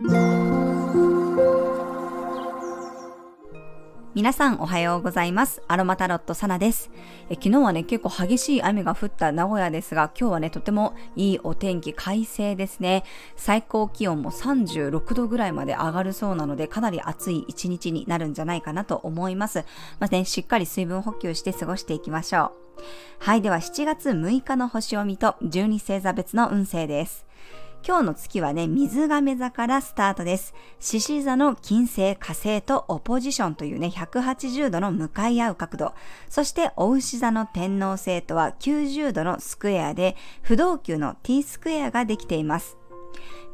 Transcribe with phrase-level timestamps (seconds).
[0.00, 0.12] 皆
[4.32, 5.60] さんおはようございます。
[5.66, 6.92] アロマタロットサナです。
[7.28, 13.02] え昨日はね、結構激しい雨が降った名古屋ですが、今日はね、とてもいいお天気、快晴ですね。
[13.34, 19.64] 最高気温も36度ぐらいまで上がるそうなので、かなり暑い一日になるんじゃないかなと思います。
[19.98, 22.82] まあね、しっかり水分補給して過ごしていきましょう。
[23.18, 27.26] はい、では7月6日の星を見と12星座別の運勢です。
[27.86, 30.54] 今日の月はね、水亀座からスタートです。
[30.80, 35.94] 獅子座の金星、火星とオポジションというね、180度の向かい合う角度。
[36.28, 42.77] そして、お牛座の天皇星とは90度のスクエアで、不動級の T スクエアができています。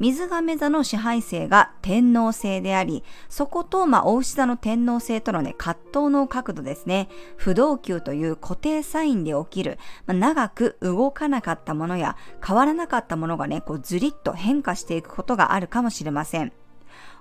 [0.01, 7.09] 水亀座の支配性が天皇星であり、そこと、まあ、大牛座の天皇星とのね、葛藤の角度ですね。
[7.37, 16.53] 不動級という固定サインで起きる、まあ、長く動かなかったものや変わらなかったものがね、こうずりっと変化していくことがあるかもしれません。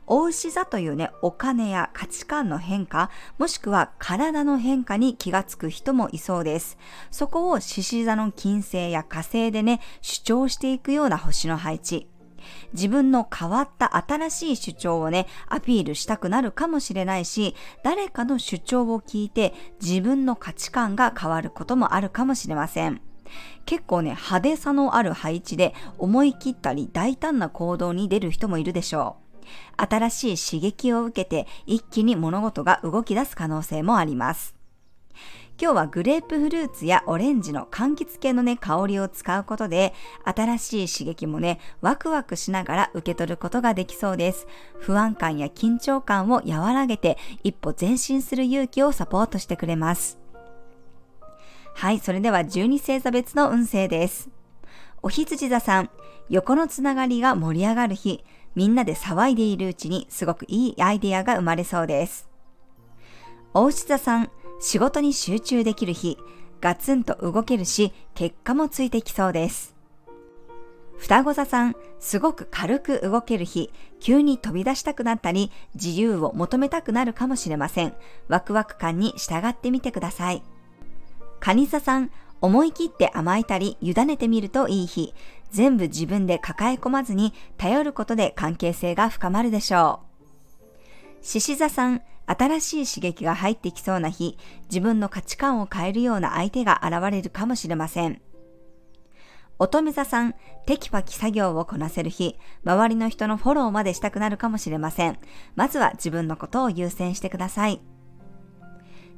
[0.06, 6.78] 大牛座というね、お金や価値観の変化、もしくは体の変化に気がつく人もいそうです。
[7.10, 12.10] そこを獅子座の金星や火星でね、主張していくような星の配置。
[12.74, 23.02] 自分の変わった新しい主張をね、アピールしたくなるかもしれないし、誰かの主張を聞いて自分の価値観が変わることもあるかもしれません。
[23.66, 29.24] 結構ね、派手さのある配置で思い切ったり大胆な行動に出る人もいるでしょう。
[29.78, 34.56] 新しい刺激を受けて一気に物事が動き出す可能性もあります。
[35.64, 39.94] 今日はグレープフルーツやオレンジの柑橘系のね、香りを使うことで、
[40.26, 44.46] 新しい刺激もね、ワクワクしながら受け取ることができそうです。
[44.80, 50.20] 不安感や緊張感を和らげて、一歩前進する勇気をサポートしてくれます。
[51.76, 54.30] はい、それでは12星座別の運勢です。
[55.02, 55.90] お羊座さん、
[56.28, 62.28] 横のつながりが盛り上がる日、みんなで騒いでいるうちにすごくいいアイデアが生まれそうです。
[63.54, 64.30] お牛座さん、
[64.60, 66.18] 仕事に集中できる日、
[66.62, 69.76] ガツンと動けるし、結果もついてきそうです。
[70.98, 73.70] 双子座さん、すごく軽く動ける日、
[74.00, 77.94] 急に飛び出したくなったり、自由を求めたくなるかもしれません。
[78.30, 80.44] ワクワク感に従ってみてください。
[81.42, 82.10] 蟹座さん、
[82.40, 85.14] 思い切って甘えたり、委ねてみるといい日、
[85.52, 90.00] 全部自分で抱え込まずに頼ることで関係性が深まるでしょ
[91.22, 91.26] う。
[91.26, 94.38] 獅子座さん、新しい刺激が入ってきそうな日、
[94.70, 98.22] 自分の価値観を変えるような相手が現れるかもしれません。
[99.60, 100.36] 乙女座さん、
[100.66, 105.20] テキパキ作業をこなせる日、周りの人のフォローまでしたくなるかもしれません。
[105.56, 107.82] まずは自分のことを優先してください。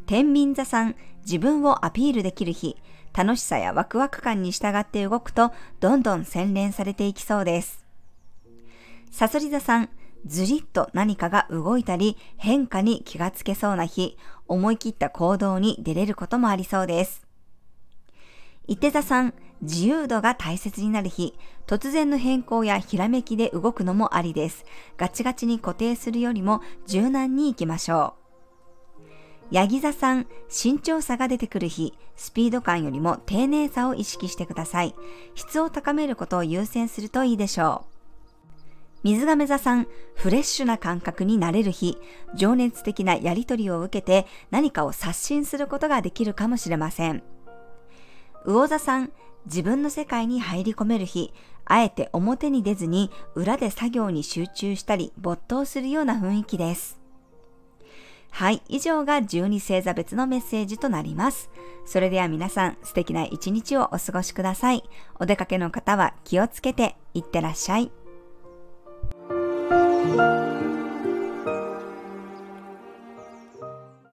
[0.06, 2.76] 天秤座さん、自分をアピールできる日、
[3.14, 7.86] 楽しさやワクワク感に従って動くと、どんどん洗練されていきそうです。
[9.10, 9.90] さそり座さん、
[10.26, 17.26] ずりっと何かが動いたり変化に気がつけそうな日、思い切った行動に出れることもありそうです。
[18.68, 21.34] 伊手座さん、自由度が大切になる日、
[21.68, 24.66] 突然の変更やひらめきで動くのもありです。
[24.98, 28.26] ガチガチに固定するよりも柔軟に行きましょう。
[29.52, 34.96] ヤギ座さん、慎重さが出てくる日、スピード感よりも丁寧さを意識してください。
[35.36, 37.95] 質を高めることを優先するといいでしょう。
[39.06, 42.00] 水亀座さん、フレッシュな感覚になれる日、
[42.34, 47.22] 情熱的なやりとりを受けて何かを刷新することができるかもしれません。
[48.48, 49.12] 魚座さん、
[49.46, 51.32] 自分の世界に入り込める日、
[51.66, 57.00] あえて表に出ずに裏で作業に集中したり没頭するような雰囲気です。
[58.32, 61.52] はい、以上が12星座別のメッセージとなります。
[61.86, 64.84] それでは皆さん素敵な一日をお過ごしください。
[65.20, 67.92] お出かけの方は気をつけていってらっしゃい。
[70.18, 70.45] Bye.